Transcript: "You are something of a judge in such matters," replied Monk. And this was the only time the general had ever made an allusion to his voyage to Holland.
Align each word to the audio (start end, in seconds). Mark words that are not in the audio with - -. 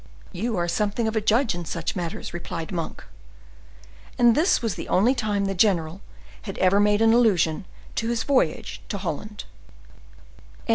"You 0.31 0.57
are 0.57 0.67
something 0.67 1.07
of 1.07 1.15
a 1.15 1.21
judge 1.21 1.53
in 1.53 1.63
such 1.63 1.95
matters," 1.95 2.33
replied 2.33 2.71
Monk. 2.71 3.03
And 4.17 4.33
this 4.33 4.59
was 4.59 4.73
the 4.73 4.87
only 4.89 5.13
time 5.13 5.45
the 5.45 5.53
general 5.53 6.01
had 6.41 6.57
ever 6.57 6.79
made 6.79 7.03
an 7.03 7.13
allusion 7.13 7.65
to 7.97 8.09
his 8.09 8.23
voyage 8.23 8.81
to 8.89 8.97
Holland. 8.97 9.43